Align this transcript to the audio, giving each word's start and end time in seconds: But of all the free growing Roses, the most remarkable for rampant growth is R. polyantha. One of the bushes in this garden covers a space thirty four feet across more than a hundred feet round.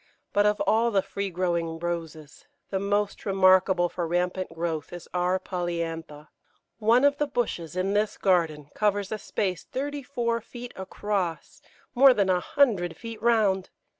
But 0.33 0.47
of 0.47 0.59
all 0.61 0.89
the 0.89 1.03
free 1.03 1.29
growing 1.29 1.77
Roses, 1.77 2.47
the 2.71 2.79
most 2.79 3.23
remarkable 3.23 3.87
for 3.87 4.07
rampant 4.07 4.51
growth 4.51 4.91
is 4.91 5.07
R. 5.13 5.37
polyantha. 5.39 6.29
One 6.79 7.05
of 7.05 7.17
the 7.19 7.27
bushes 7.27 7.75
in 7.75 7.93
this 7.93 8.17
garden 8.17 8.71
covers 8.73 9.11
a 9.11 9.19
space 9.19 9.63
thirty 9.63 10.01
four 10.01 10.41
feet 10.41 10.73
across 10.75 11.61
more 11.93 12.15
than 12.15 12.31
a 12.31 12.39
hundred 12.39 12.97
feet 12.97 13.21
round. 13.21 13.69